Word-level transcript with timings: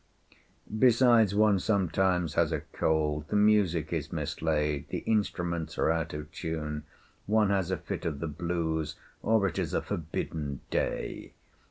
Besides, 0.79 1.35
one 1.35 1.59
sometimes 1.59 2.33
has 2.33 2.51
a 2.51 2.61
cold, 2.73 3.27
the 3.27 3.35
music 3.35 3.93
is 3.93 4.11
mislaid, 4.11 4.87
the 4.89 5.03
instruments 5.05 5.77
are 5.77 5.91
out 5.91 6.11
of 6.15 6.31
tune, 6.31 6.85
one 7.27 7.51
has 7.51 7.69
a 7.69 7.77
fit 7.77 8.05
of 8.05 8.19
the 8.19 8.25
blues, 8.27 8.95
or 9.21 9.45
it 9.45 9.59
is 9.59 9.75
a 9.75 9.81
forbidden 9.83 10.61
day. 10.71 11.33